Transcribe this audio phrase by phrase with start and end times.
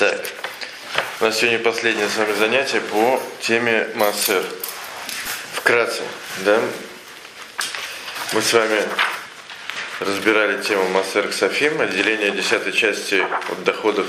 [0.00, 0.18] Так,
[1.20, 4.42] у нас сегодня последнее с вами занятие по теме Массер.
[5.52, 6.00] Вкратце,
[6.38, 6.58] да?
[8.32, 8.82] Мы с вами
[9.98, 14.06] разбирали тему Массер Ксафим, отделение десятой части от доходов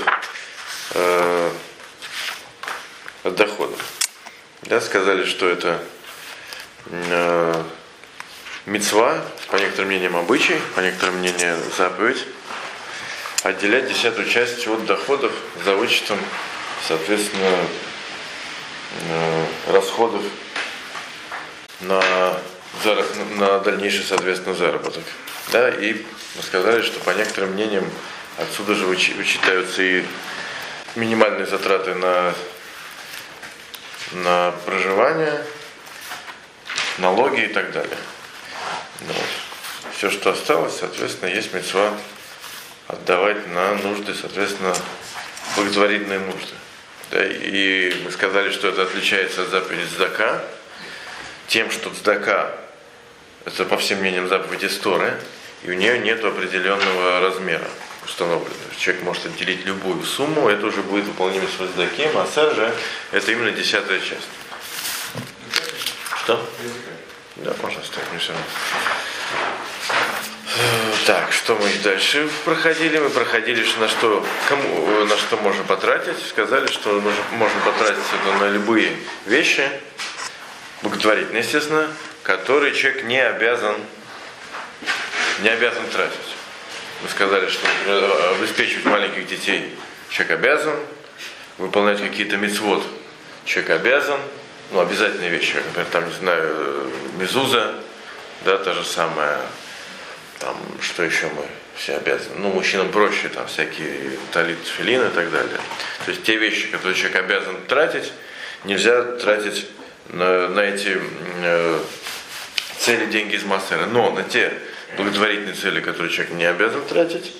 [0.94, 1.50] э,
[3.24, 3.78] от доходов.
[4.62, 5.78] Да, сказали, что это
[6.86, 7.64] э,
[8.64, 12.24] мецва, по некоторым мнениям обычай, по некоторым мнениям заповедь
[13.42, 15.32] отделять десятую часть от доходов
[15.64, 16.18] за вычетом,
[16.86, 17.58] соответственно,
[19.08, 20.22] э, расходов
[21.80, 22.38] на,
[23.36, 25.02] на дальнейший, соответственно, заработок.
[25.50, 26.04] Да, и
[26.36, 27.90] мы сказали, что по некоторым мнениям
[28.38, 30.04] отсюда же вычитаются и
[30.94, 32.34] минимальные затраты на,
[34.12, 35.44] на проживание,
[36.98, 37.98] налоги и так далее.
[39.00, 39.16] Вот.
[39.96, 41.92] Все, что осталось, соответственно, есть мецва
[42.92, 44.74] отдавать на нужды, соответственно,
[45.56, 46.54] благотворительные нужды.
[47.10, 50.42] Да, и мы сказали, что это отличается от заповеди Здака
[51.48, 52.52] тем, что Здака
[53.44, 55.14] это по всем мнениям заповеди Сторы,
[55.64, 57.66] и у нее нет определенного размера
[58.04, 58.56] установленного.
[58.78, 62.74] Человек может отделить любую сумму, это уже будет выполнимо с Здаке, Массер же
[63.10, 64.28] это именно десятая часть.
[66.24, 66.48] Что?
[67.36, 68.46] Да, можно оставить, не все равно.
[71.06, 72.98] Так, что мы дальше проходили?
[72.98, 76.16] Мы проходили, на что, кому, на что можно потратить.
[76.28, 78.92] Сказали, что можно, можно потратить это на любые
[79.26, 79.68] вещи,
[80.82, 81.88] благотворительные, естественно,
[82.22, 83.76] которые человек не обязан,
[85.40, 86.18] не обязан тратить.
[87.02, 89.74] Мы сказали, что например, обеспечивать маленьких детей
[90.10, 90.76] человек обязан,
[91.58, 92.84] выполнять какие-то мецвод
[93.44, 94.20] человек обязан,
[94.70, 97.74] ну, обязательные вещи, например, там, не знаю, мезуза,
[98.44, 99.40] да, та же самая,
[100.42, 101.44] там, что еще мы
[101.76, 105.58] все обязаны, ну, мужчинам проще, там, всякие талит, филины и так далее.
[106.04, 108.12] То есть те вещи, которые человек обязан тратить,
[108.64, 109.68] нельзя тратить
[110.08, 111.00] на, на эти
[111.42, 111.80] э,
[112.78, 113.86] цели деньги из массера.
[113.86, 114.52] Но на те
[114.96, 117.32] благотворительные цели, которые человек не обязан тратить,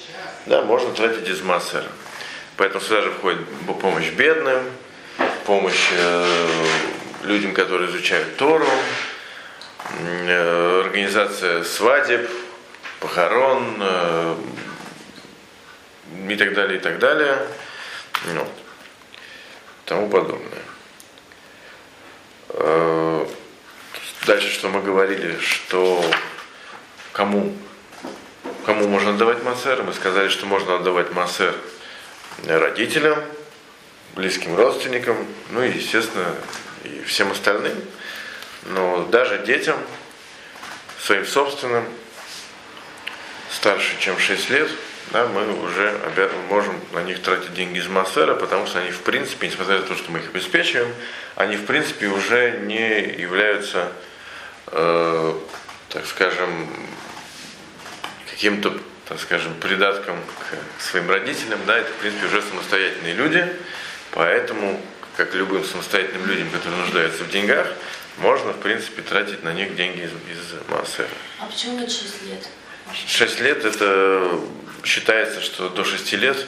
[0.47, 1.85] да, можно тратить из массера.
[2.57, 3.41] Поэтому сюда же входит
[3.81, 4.63] помощь бедным,
[5.45, 6.49] помощь э,
[7.25, 8.69] людям, которые изучают Тору,
[9.99, 12.31] э, организация свадеб,
[13.03, 14.37] похорон э,
[16.29, 17.37] и так далее, и так далее.
[18.33, 18.47] Ну,
[19.85, 20.63] тому подобное.
[22.51, 23.27] Э,
[24.25, 26.05] дальше, что мы говорили, что
[27.13, 27.53] кому,
[28.65, 31.55] кому можно отдавать массер, мы сказали, что можно отдавать массер
[32.47, 33.19] родителям,
[34.15, 35.17] близким родственникам,
[35.51, 36.35] ну и, естественно,
[36.85, 37.77] и всем остальным.
[38.67, 39.77] Но даже детям,
[41.01, 41.85] своим собственным,
[43.53, 44.71] старше, чем 6 лет,
[45.13, 46.01] да, мы уже
[46.49, 49.95] можем на них тратить деньги из Массера, потому что они в принципе, несмотря на то,
[49.95, 50.93] что мы их обеспечиваем,
[51.37, 53.93] они в принципе уже не являются,
[54.69, 55.35] э,
[55.91, 56.69] так скажем,
[58.31, 60.17] каким-то, так скажем, придатком
[60.79, 63.47] к своим родителям, да, это в принципе уже самостоятельные люди,
[64.13, 64.81] поэтому,
[65.17, 67.67] как любым самостоятельным людям, которые нуждаются в деньгах,
[68.19, 71.09] можно, в принципе, тратить на них деньги из, из Массера.
[71.39, 72.49] А почему нет 6 лет?
[73.07, 74.41] 6 лет это
[74.85, 76.47] считается, что до 6 лет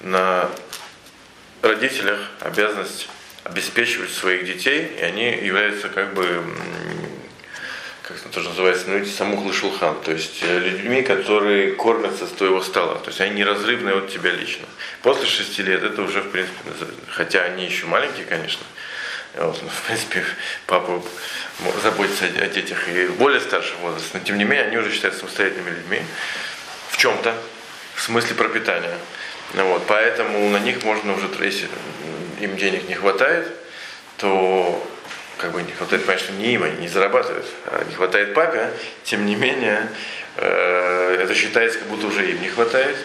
[0.00, 0.50] на
[1.62, 3.08] родителях обязанность
[3.44, 6.42] обеспечивать своих детей, и они являются как бы,
[8.02, 12.62] как это тоже называется, ну, самухлы шулхан, то есть э, людьми, которые кормятся с твоего
[12.62, 14.64] стола, то есть они неразрывные от тебя лично.
[15.02, 16.56] После 6 лет это уже, в принципе,
[17.08, 18.64] хотя они еще маленькие, конечно,
[19.36, 20.24] ну, в принципе,
[20.66, 21.02] папа
[21.82, 25.70] заботиться о, детях и более старшего возраста, но тем не менее они уже считаются самостоятельными
[25.70, 26.02] людьми
[26.90, 27.34] в чем-то,
[27.94, 28.96] в смысле пропитания.
[29.54, 31.68] Ну, вот, поэтому на них можно уже, если
[32.40, 33.48] им денег не хватает,
[34.16, 34.86] то
[35.38, 38.70] как бы не хватает, конечно, не им, они не зарабатывают, а не хватает папе,
[39.02, 39.88] тем не менее,
[40.36, 42.96] э, это считается, как будто уже им не хватает,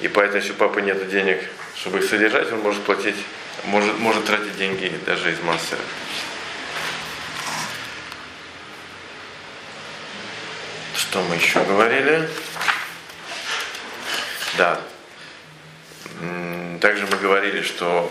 [0.00, 1.40] и поэтому, если у папы нет денег,
[1.76, 3.16] чтобы их содержать, он может платить,
[3.64, 5.76] может, может тратить деньги даже из массы.
[10.96, 12.28] Что мы еще говорили?
[14.56, 14.80] Да.
[16.80, 18.10] Также мы говорили, что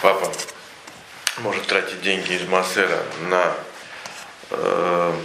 [0.00, 0.32] папа
[1.38, 3.54] может тратить деньги из Массера на
[4.50, 5.20] э,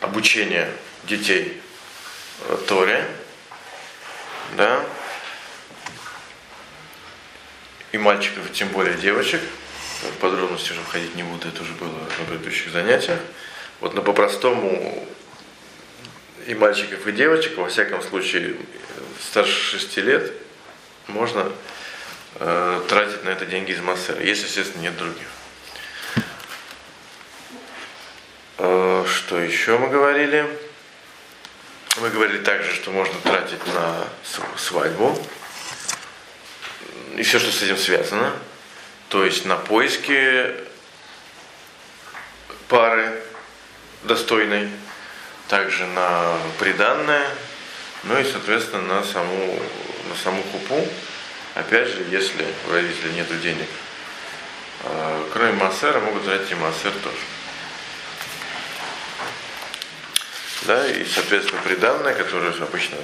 [0.00, 0.72] обучение
[1.04, 1.60] детей
[2.66, 3.06] Торе,
[4.56, 4.84] да,
[7.92, 9.40] и мальчиков, и тем более девочек.
[10.02, 13.20] В подробности уже входить не буду, это уже было на предыдущих занятиях.
[13.80, 15.06] Вот, но по-простому
[16.46, 18.56] и мальчиков, и девочек, во всяком случае,
[19.20, 20.32] старше 6 лет,
[21.06, 21.52] можно
[22.36, 25.26] э, тратить на это деньги из Массера, если, естественно, нет других.
[28.58, 30.46] Э, что еще мы говорили?
[32.00, 34.06] Мы говорили также, что можно тратить на
[34.56, 35.18] свадьбу
[37.16, 38.32] и все, что с этим связано.
[39.08, 40.54] То есть на поиски
[42.68, 43.22] пары
[44.04, 44.70] достойной,
[45.48, 47.28] также на приданное,
[48.04, 49.60] ну и, соответственно, на саму,
[50.08, 50.86] на саму купу.
[51.54, 53.68] Опять же, если у родителей нет денег.
[54.84, 57.16] А, кроме массера могут тратить и массер тоже.
[60.62, 62.98] Да, и, соответственно, приданное, которое обычно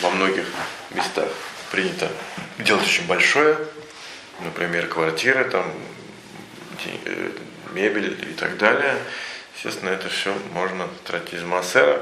[0.00, 0.46] во многих
[0.90, 1.28] местах
[1.70, 2.10] принято
[2.58, 3.56] делать очень большое,
[4.40, 5.72] например, квартиры, там,
[7.04, 7.30] э,
[7.72, 8.96] мебель и так далее.
[9.54, 12.00] Естественно, это все можно тратить из массера.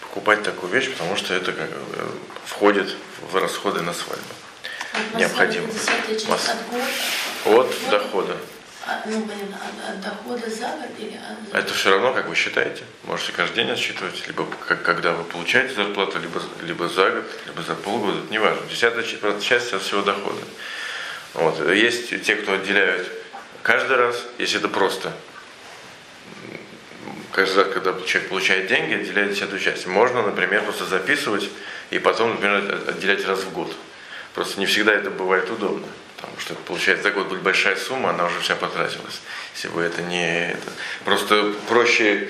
[0.00, 2.10] Покупать такую вещь, потому что это как, э,
[2.44, 2.94] входит
[3.30, 4.34] в расходы на свадьбу.
[5.14, 5.68] Необходимо.
[7.46, 8.36] От дохода.
[8.86, 11.54] А, ну, от, от дохода за год или от...
[11.54, 12.84] Это все равно, как вы считаете.
[13.04, 17.62] Можете каждый день отсчитывать, либо как, когда вы получаете зарплату, либо, либо за год, либо
[17.62, 18.62] за полгода, это неважно.
[18.68, 19.04] Десятая
[19.40, 20.40] часть от всего дохода.
[21.34, 21.60] Вот.
[21.70, 23.06] Есть те, кто отделяют
[23.62, 25.12] каждый раз, если это просто
[27.32, 29.86] каждый раз, когда человек получает деньги, отделяет десятую часть.
[29.86, 31.48] Можно, например, просто записывать
[31.90, 33.74] и потом, например, отделять раз в год.
[34.34, 35.86] Просто не всегда это бывает удобно.
[36.20, 39.20] Потому что получается за год будет большая сумма, она уже вся потратилась.
[39.54, 40.50] Если бы это не...
[40.50, 40.72] Это,
[41.04, 42.28] просто проще...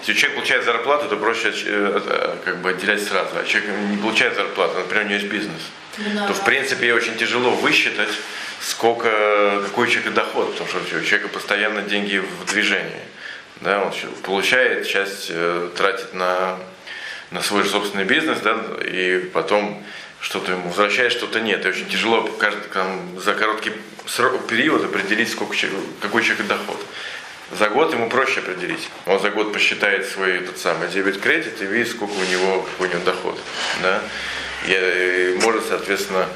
[0.00, 3.30] Если человек получает зарплату, то проще э, как бы отделять сразу.
[3.34, 5.62] А человек не получает зарплату, например, у него есть бизнес.
[5.98, 6.26] Да.
[6.26, 8.10] То в принципе очень тяжело высчитать,
[8.60, 13.02] сколько, какой у человека доход, потому что у человека постоянно деньги в движении.
[13.60, 13.92] Да, он
[14.22, 16.58] получает, часть э, тратит на,
[17.30, 19.82] на свой собственный бизнес, да, и потом
[20.22, 21.66] что-то ему возвращает, что-то нет.
[21.66, 23.72] И очень тяжело каждый, там, за короткий
[24.06, 25.54] срок, период определить, сколько,
[26.00, 26.80] какой человек доход.
[27.58, 28.88] За год ему проще определить.
[29.04, 32.88] Он за год посчитает свой тот самый дебет кредит и видит, сколько у него, какой
[32.88, 33.38] у него доход.
[33.82, 34.00] Да?
[34.68, 36.26] И, и может, соответственно,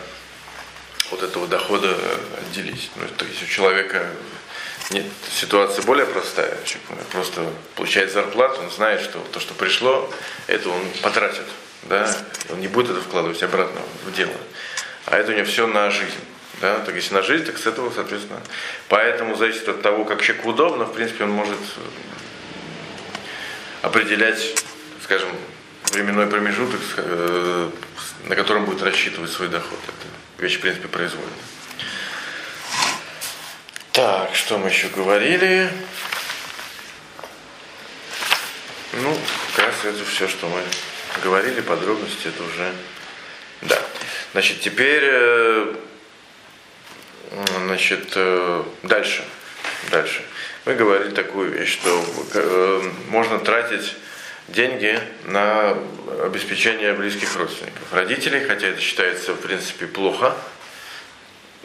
[1.11, 1.97] вот этого дохода
[2.41, 2.91] отделить.
[2.97, 4.11] Ну, то есть у человека
[4.91, 6.59] нет, ситуация более простая.
[6.65, 10.13] Человек просто получает зарплату, он знает, что то, что пришло,
[10.49, 11.47] это он потратит
[11.89, 12.15] да,
[12.51, 14.35] он не будет это вкладывать обратно в дело.
[15.07, 16.19] А это у него все на жизнь.
[16.61, 16.79] Да?
[16.81, 18.41] Так если на жизнь, так с этого, соответственно.
[18.89, 21.59] Поэтому зависит от того, как человеку удобно, в принципе, он может
[23.83, 24.55] определять,
[25.03, 25.29] скажем,
[25.93, 27.71] временной промежуток, э,
[28.25, 29.79] на котором будет рассчитывать свой доход.
[29.85, 31.33] Это вещь, в принципе, произвольная.
[33.93, 35.71] Так, что мы еще говорили?
[38.93, 39.17] Ну,
[39.55, 40.61] как раз это все, что мы
[41.23, 42.73] говорили, подробности это уже...
[43.63, 43.83] Да.
[44.33, 45.75] Значит, теперь, э,
[47.65, 49.25] значит, э, дальше.
[49.91, 50.23] Дальше.
[50.65, 52.05] Мы говорили такую вещь, что
[52.35, 53.95] э, можно тратить
[54.49, 55.77] деньги на
[56.23, 57.93] обеспечение близких родственников.
[57.93, 60.37] Родителей, хотя это считается, в принципе, плохо,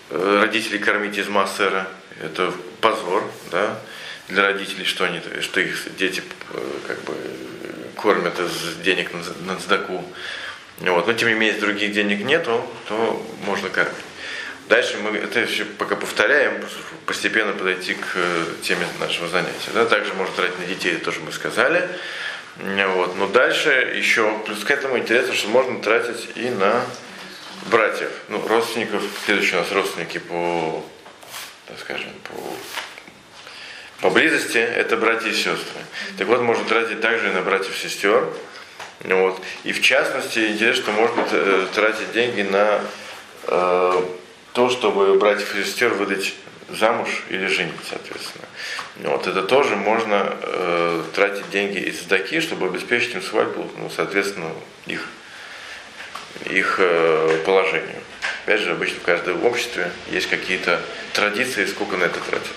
[0.09, 1.87] родителей кормить из массера,
[2.21, 3.79] это позор, да,
[4.27, 6.23] для родителей, что они, что их дети
[6.87, 7.15] как бы
[7.95, 9.11] кормят из денег
[9.45, 10.03] на, сдаку.
[10.79, 11.07] Вот.
[11.07, 13.95] Но тем не менее, других денег нету, то можно кормить.
[14.67, 16.63] Дальше мы это все пока повторяем,
[17.05, 19.71] постепенно подойти к э, теме нашего занятия.
[19.73, 19.85] Да?
[19.85, 21.89] Также можно тратить на детей, тоже мы сказали.
[22.57, 23.17] Вот.
[23.17, 26.85] Но дальше еще, плюс к этому интересно, что можно тратить и на
[27.69, 29.03] братьев, ну, родственников.
[29.25, 30.83] Следующие у нас родственники по,
[31.67, 32.33] так скажем, по
[34.01, 35.79] поблизости это братья и сестры.
[36.17, 38.27] Так вот, можно тратить также и на братьев и сестер.
[39.03, 39.41] Вот.
[39.63, 42.81] И в частности, интересно, что можно э, тратить деньги на
[43.47, 44.03] э,
[44.53, 46.33] то, чтобы братьев и сестер выдать
[46.69, 48.45] замуж или женить, соответственно.
[48.97, 49.27] Вот.
[49.27, 54.51] Это тоже можно э, тратить деньги из сдаки, чтобы обеспечить им свадьбу, ну, соответственно,
[54.85, 55.07] их,
[56.45, 58.01] их э, положению.
[58.45, 60.81] Опять же, обычно в каждом обществе есть какие-то
[61.13, 62.53] традиции, сколько на это тратят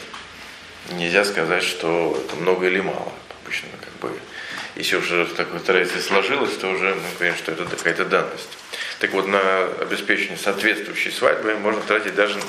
[0.91, 3.13] нельзя сказать, что это много или мало.
[3.43, 4.19] Обычно как бы,
[4.77, 8.59] если уже такой традиция сложилась, то уже мы говорим, что это какая-то данность.
[8.99, 12.41] Так вот, на обеспечение соответствующей свадьбы можно тратить даже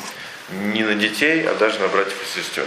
[0.49, 2.65] не на детей, а даже на братьев и сестер.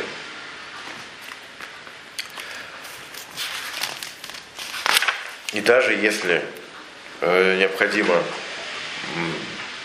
[5.52, 6.44] И даже если
[7.20, 8.22] э, необходимо,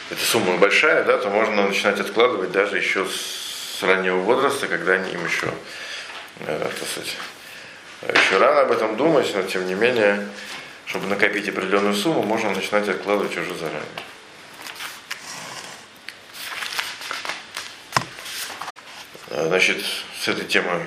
[0.10, 3.43] эта сумма большая, да, то можно начинать откладывать даже еще с
[3.84, 5.48] с раннего возраста, когда они им еще,
[6.40, 7.18] э, так сказать,
[8.02, 10.26] еще рано об этом думать, но тем не менее,
[10.86, 13.84] чтобы накопить определенную сумму, можно начинать откладывать уже заранее.
[19.32, 19.84] Э, значит,
[20.22, 20.86] с этой темой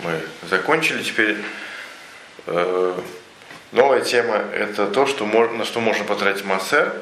[0.00, 0.20] мы
[0.50, 1.04] закончили.
[1.04, 1.36] Теперь
[2.46, 3.00] э,
[3.70, 6.92] новая тема– это то, что можно, на что можно потратить массер.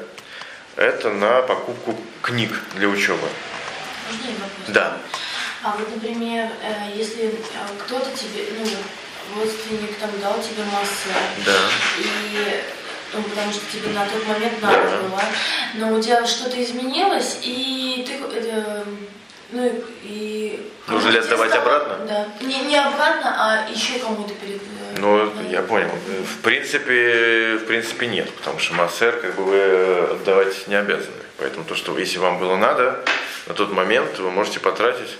[0.75, 3.27] Это на покупку книг для учебы.
[4.07, 4.51] Можно я вопрос?
[4.67, 4.97] Да.
[5.63, 7.31] А вот, например, э, если э,
[7.85, 8.65] кто-то тебе, ну,
[9.41, 11.09] родственник там дал тебе массу,
[11.45, 11.53] Да.
[11.99, 12.61] и
[13.13, 14.97] ну, потому что тебе на тот момент надо Да.
[14.97, 15.21] было,
[15.75, 18.83] но у тебя что-то изменилось, и ты, э,
[19.51, 19.71] ну,
[20.03, 20.71] и-.
[20.87, 22.05] Нужно ли отдавать стало- обратно?
[22.07, 22.27] Да.
[22.45, 24.61] Не, не обратно, а еще кому-то перед...
[24.61, 25.41] э, Ну, да.
[25.49, 25.89] я понял.
[26.25, 31.11] В принципе, в принципе нет, потому что массер как бы вы отдавать не обязаны.
[31.37, 33.03] Поэтому то, что если вам было надо,
[33.47, 35.17] на тот момент вы можете потратить.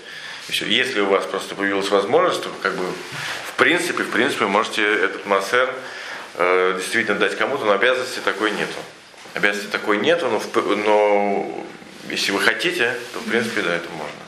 [0.48, 0.66] Всё.
[0.66, 5.24] Если у вас просто появилась возможность, то как бы в принципе, в принципе, можете этот
[5.26, 5.72] массер
[6.34, 8.74] э, действительно дать кому-то, но обязанности такой нету.
[9.34, 11.64] Обязанности такой нету, но, в- но
[12.08, 14.18] если вы хотите, то в принципе, да, это можно.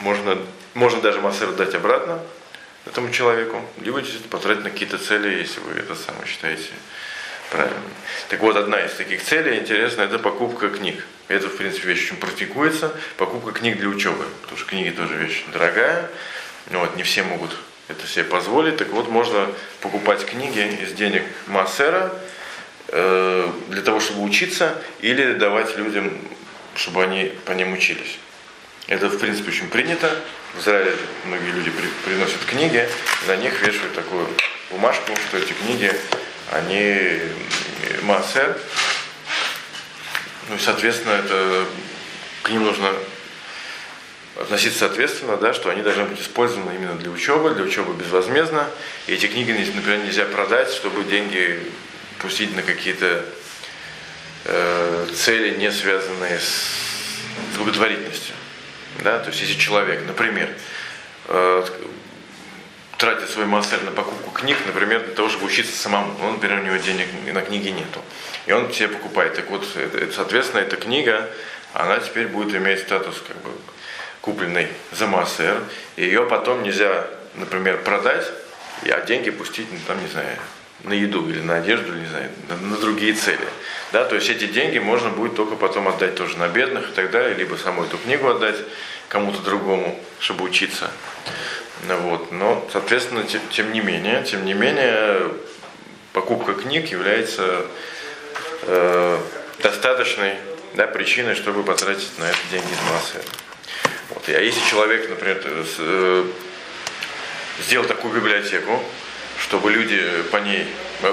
[0.00, 0.38] Можно,
[0.74, 2.20] можно даже массер дать обратно
[2.86, 6.70] этому человеку, либо потратить на какие-то цели, если вы это самое считаете
[7.50, 7.82] правильным.
[8.28, 11.02] Так вот, одна из таких целей, интересно, это покупка книг.
[11.28, 12.94] Это, в принципе, вещь очень практикуется.
[13.16, 14.24] Покупка книг для учебы.
[14.42, 16.08] Потому что книги тоже вещь дорогая.
[16.70, 17.56] Ну, вот, не все могут
[17.88, 18.76] это себе позволить.
[18.76, 19.48] Так вот, можно
[19.80, 22.12] покупать книги из денег массера
[22.88, 26.12] э, для того, чтобы учиться, или давать людям,
[26.74, 28.18] чтобы они по ним учились.
[28.86, 30.16] Это, в принципе, очень принято.
[30.54, 30.92] В Израиле
[31.24, 32.88] многие люди при- приносят книги,
[33.26, 34.28] на них вешают такую
[34.70, 35.92] бумажку, что эти книги,
[36.52, 37.20] они э,
[38.02, 38.56] массер.
[40.48, 41.66] Ну и, соответственно, это
[42.42, 42.92] к ним нужно
[44.40, 48.68] относиться соответственно, да, что они должны быть использованы именно для учебы, для учебы безвозмездно.
[49.06, 51.60] И эти книги, например, нельзя продать, чтобы деньги
[52.18, 53.24] пустить на какие-то
[54.44, 58.34] э, цели, не связанные с, благотворительностью.
[59.02, 59.18] Да?
[59.18, 60.50] То есть если человек, например,
[61.28, 61.64] э,
[62.96, 66.14] тратит свой массер на покупку книг, например, для того, чтобы учиться самому.
[66.20, 68.00] Ну, например, у него денег на книги нету.
[68.46, 69.34] И он себе покупает.
[69.34, 69.64] Так вот,
[70.14, 71.28] соответственно, эта книга,
[71.72, 73.50] она теперь будет иметь статус как бы
[74.20, 75.62] купленной за массер.
[75.96, 78.26] И ее потом нельзя, например, продать,
[78.82, 80.36] а деньги пустить, ну, там, не знаю,
[80.84, 83.46] на еду или на одежду, или, не знаю, на, на другие цели.
[83.92, 87.10] Да, то есть эти деньги можно будет только потом отдать тоже на бедных и так
[87.10, 88.56] далее, либо саму эту книгу отдать
[89.08, 90.90] кому-то другому, чтобы учиться.
[91.94, 92.32] Вот.
[92.32, 95.30] Но, соответственно, тем, тем не менее, тем не менее,
[96.12, 97.64] покупка книг является
[98.62, 99.18] э,
[99.62, 100.34] достаточной
[100.74, 103.18] да, причиной, чтобы потратить на это деньги из массы.
[104.10, 104.28] Вот.
[104.28, 106.24] А если человек, например, с- э,
[107.60, 108.82] сделал такую библиотеку,
[109.40, 110.66] чтобы люди по ней,
[111.02, 111.12] по-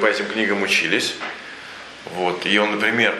[0.00, 1.14] по этим книгам учились,
[2.12, 3.14] вот, и он, например,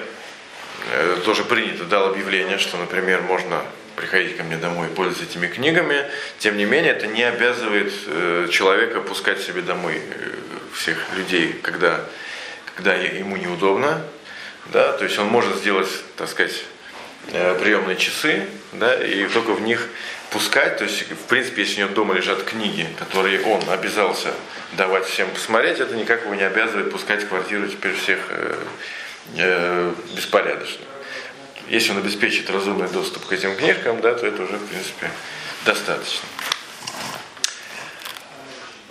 [0.92, 3.62] э, тоже принято, дал объявление, что, например, можно
[4.00, 6.07] приходить ко мне домой и пользоваться этими книгами,
[6.38, 10.30] тем не менее, это не обязывает э, человека пускать себе домой э,
[10.75, 12.00] всех людей, когда,
[12.75, 14.02] когда ему неудобно,
[14.73, 16.64] да, то есть он может сделать, так сказать,
[17.33, 19.87] э, приемные часы, да, и только в них
[20.30, 24.33] пускать, то есть, в принципе, если у него дома лежат книги, которые он обязался
[24.73, 28.54] давать всем посмотреть, это никак его не обязывает пускать в квартиру теперь всех э,
[29.37, 30.87] э, беспорядочно.
[31.69, 35.11] Если он обеспечит разумный доступ к этим книжкам, да, то это уже, в принципе,
[35.64, 36.29] достаточно.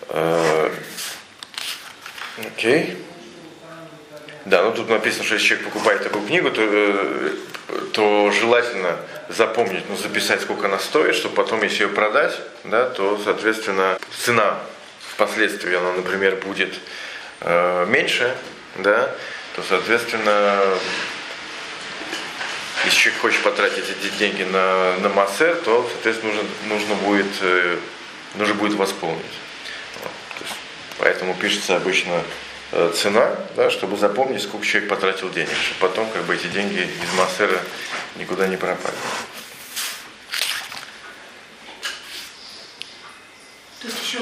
[0.09, 0.71] Э,
[2.47, 2.97] Окей.
[4.45, 7.35] Да, ну тут написано, что если человек покупает такую книгу, то, э,
[7.93, 8.97] то желательно
[9.27, 14.57] запомнить, ну, записать, сколько она стоит, чтобы потом, если ее продать, да, то, соответственно, цена
[14.99, 16.73] впоследствии, она, например, будет
[17.41, 18.35] э, меньше,
[18.77, 19.13] да,
[19.55, 20.63] то, соответственно,
[22.89, 27.77] если человек хочет потратить эти деньги на, на массер, то, соответственно, нужно, нужно, будет, э,
[28.35, 29.25] нужно будет восполнить.
[30.01, 30.55] Вот, есть,
[30.97, 32.23] поэтому пишется обычно
[32.71, 36.79] э, цена, да, чтобы запомнить, сколько человек потратил денег, чтобы потом как бы эти деньги
[36.79, 37.59] из массера
[38.15, 38.95] никуда не пропали.
[43.81, 44.19] То есть еще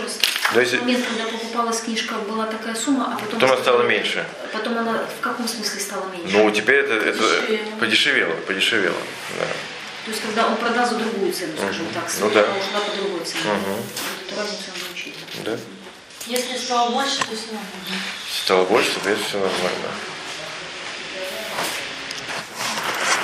[0.62, 3.40] если- в момент, когда покупалась книжка, была такая сумма, а потом...
[3.40, 4.26] Потом она стала меньше.
[4.54, 6.36] Потом она в каком смысле стала меньше?
[6.38, 7.76] Ну, теперь это, это Подешевело.
[7.80, 8.98] подешевело, подешевело.
[9.40, 9.46] Да.
[10.06, 12.40] То есть когда он продаст за другую цену, скажем так, Ну да.
[12.46, 13.42] она ушла по другой цене.
[13.46, 13.76] Мгм.
[13.76, 14.64] Вот Эту разницу
[15.44, 15.52] надо.
[15.52, 15.60] Да.
[16.28, 18.02] Если стало больше, то все нормально.
[18.44, 19.90] Стало больше, то все нормально.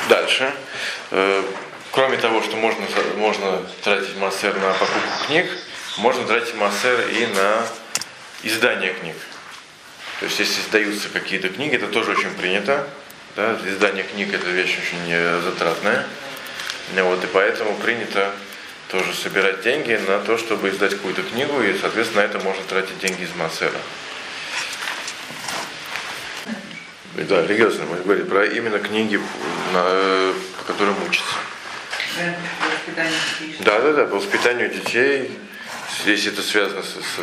[0.09, 0.53] Дальше.
[1.11, 1.43] Э,
[1.91, 2.83] Кроме того, что можно,
[3.17, 5.45] можно тратить массер на покупку книг,
[5.97, 7.67] можно тратить массер и на
[8.43, 9.15] издание книг.
[10.19, 12.87] То есть если издаются какие-то книги, это тоже очень принято.
[13.35, 13.59] Да?
[13.65, 16.05] Издание книг это вещь очень э, затратная.
[16.95, 18.31] Вот, и поэтому принято
[18.89, 22.99] тоже собирать деньги на то, чтобы издать какую-то книгу, и, соответственно, на это можно тратить
[22.99, 23.79] деньги из Мацера.
[27.15, 29.19] Да, религиозно, мы говорим про именно книги,
[29.71, 31.35] на, по которым учатся.
[33.59, 35.31] Да, да, да, по воспитанию детей.
[36.05, 37.19] Если это связано с, с,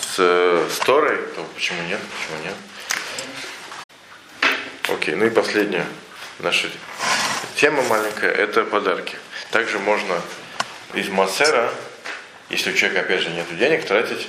[0.00, 2.00] с, с Торой, то почему нет?
[2.00, 2.54] Почему нет?
[4.88, 5.86] Окей, ну и последняя
[6.38, 6.70] наша
[7.56, 9.16] тема маленькая, это подарки.
[9.50, 10.20] Также можно
[10.94, 11.70] из Массера,
[12.48, 14.28] если у человека опять же нет денег, тратить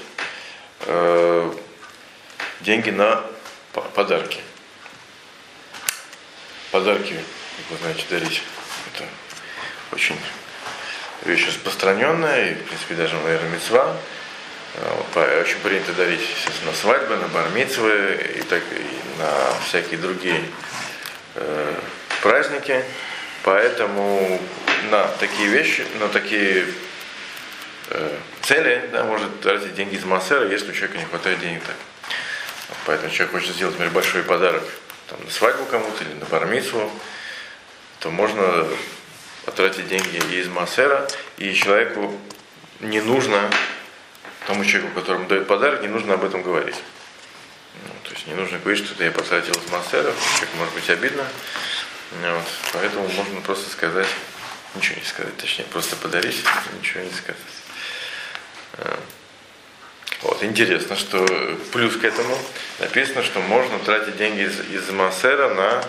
[0.82, 1.54] э,
[2.62, 3.24] деньги на
[3.96, 4.42] подарки.
[6.72, 8.42] Подарки, как вы знаете, дарить.
[8.94, 9.06] Это
[9.92, 10.18] очень
[11.26, 13.96] вещь распространенная, и, в принципе, даже, наверное, мецва.
[14.76, 16.22] Э, очень принято дарить,
[16.66, 20.42] на свадьбы, на бармицвы и, так, и на всякие другие
[21.36, 21.74] э,
[22.22, 22.84] праздники.
[23.44, 24.40] Поэтому
[24.92, 26.66] на такие вещи, на такие
[27.90, 31.76] э, цели да, может тратить деньги из Массера, если у человека не хватает денег так.
[32.86, 34.64] Поэтому человек хочет сделать, например, большой подарок
[35.10, 36.90] там, на свадьбу кому-то или на бармицу,
[38.00, 38.68] то можно
[39.50, 42.16] потратить деньги из Массера, и человеку
[42.82, 43.50] не нужно,
[44.46, 46.76] тому человеку, которому дает подарок, не нужно об этом говорить.
[47.84, 50.90] Ну, то есть не нужно говорить, что это я потратил из Массера, человеку может быть
[50.92, 51.26] обидно.
[52.22, 52.46] Вот.
[52.74, 54.08] Поэтому можно просто сказать,
[54.76, 56.44] ничего не сказать, точнее, просто подарить,
[56.80, 57.42] ничего не сказать.
[58.74, 59.00] А.
[60.22, 61.26] Вот, интересно, что
[61.72, 62.38] плюс к этому
[62.80, 65.84] написано, что можно тратить деньги из, из Массера на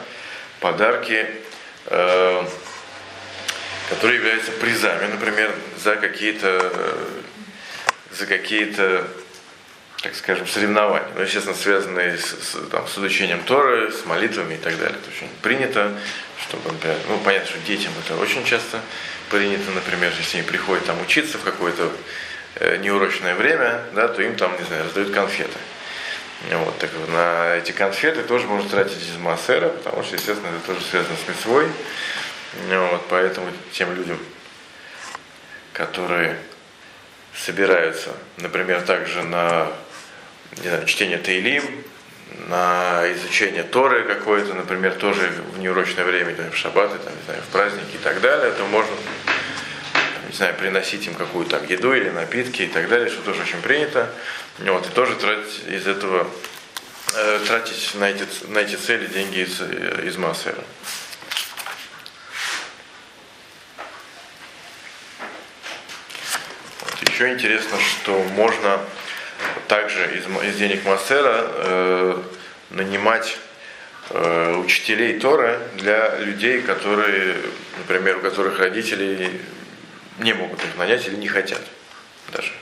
[0.61, 1.27] подарки,
[1.87, 2.30] э,
[4.01, 6.73] которые являются призами, например, за какие-то
[8.11, 9.07] за какие-то
[10.03, 14.57] так скажем, соревнования, ну, естественно, связанные с, с, там, с изучением Торы, с молитвами и
[14.57, 14.97] так далее.
[14.99, 15.93] Это очень принято,
[16.43, 18.81] чтобы, например, ну, понятно, что детям это очень часто
[19.29, 21.93] принято, например, если они приходят там учиться в какое-то
[22.55, 25.59] э, неурочное время, да, то им там, не знаю, раздают конфеты.
[26.51, 30.87] Вот, так на эти конфеты тоже можно тратить из массера, потому что, естественно, это тоже
[30.87, 31.67] связано с мецвой.
[32.69, 34.19] Вот, поэтому тем людям,
[35.73, 36.37] которые
[37.35, 39.69] собираются, например, также на
[40.57, 41.65] не знаю, чтение Таилим,
[42.49, 47.43] на изучение Торы какое-то, например, тоже в неурочное время, там, в шаббаты, там, не знаю,
[47.43, 48.95] в праздники и так далее, то можно,
[50.29, 53.61] не знаю, приносить им какую-то там еду или напитки и так далее, что тоже очень
[53.61, 54.11] принято.
[54.59, 56.29] Вот, и тоже тратить из этого,
[57.15, 59.61] э, тратить на эти, на эти цели деньги из,
[60.05, 60.63] из Массера.
[67.21, 68.81] Еще интересно, что можно
[69.69, 72.23] также из, из денег Массера э,
[72.71, 73.37] нанимать
[74.09, 77.37] э, учителей Торы для людей, которые,
[77.77, 79.39] например, у которых родители
[80.21, 81.61] не могут их нанять или не хотят
[82.33, 82.53] даже.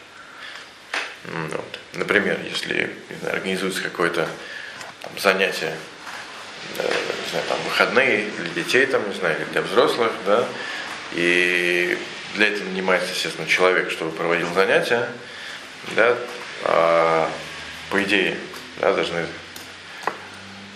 [1.24, 1.78] Вот.
[1.92, 2.90] Например, если
[3.20, 4.26] знаю, организуется какое-то
[5.02, 5.76] там, занятие,
[6.78, 10.44] э, не знаю, там, выходные для детей, там, не знаю, или для взрослых, да,
[11.12, 11.96] и
[12.34, 15.08] для этого нанимается, естественно, человек, чтобы проводил занятия,
[15.96, 16.16] да,
[16.64, 17.30] а,
[17.90, 18.36] по идее,
[18.80, 19.26] да, должны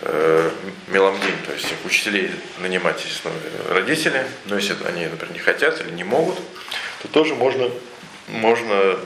[0.03, 0.51] э,
[0.89, 3.35] меламдим, то есть учителей нанимать, естественно,
[3.69, 6.39] родители, но если они, например, не хотят или не могут,
[7.03, 7.71] то тоже можно,
[8.29, 8.99] можно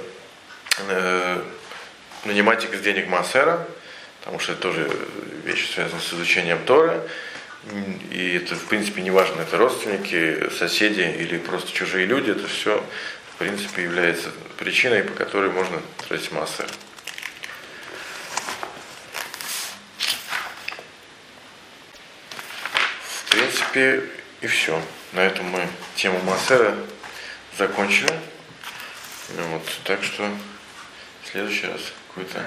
[0.88, 1.42] э,
[2.24, 3.66] нанимать их с денег массера,
[4.20, 4.90] потому что это тоже
[5.44, 7.00] вещи связаны с изучением Торы,
[8.10, 12.82] и это, в принципе, не важно, это родственники, соседи или просто чужие люди, это все
[13.36, 16.64] в принципе, является причиной, по которой можно тратить массы.
[23.26, 24.04] В принципе,
[24.40, 24.82] и все.
[25.12, 26.74] На этом мы тему Массера
[27.58, 28.08] закончили.
[29.50, 30.30] Вот, так что
[31.22, 32.42] в следующий раз какой-то